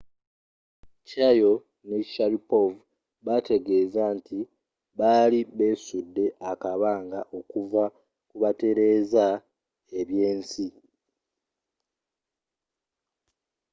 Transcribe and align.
chiao 1.07 1.53
ne 1.87 1.97
sharipov 2.11 2.71
baategeza 3.25 4.03
nti 4.17 4.39
bali 4.99 5.39
beesudde 5.57 6.25
akabanga 6.51 7.19
okuva 7.37 7.85
kubatereza 8.29 9.25
ebyensi 9.99 10.67